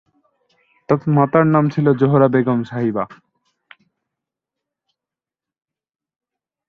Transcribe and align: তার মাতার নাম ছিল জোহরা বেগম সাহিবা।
তার 0.89 0.99
মাতার 1.17 1.45
নাম 1.47 1.65
ছিল 1.73 1.85
জোহরা 1.99 2.27
বেগম 2.33 2.59
সাহিবা। 2.63 3.03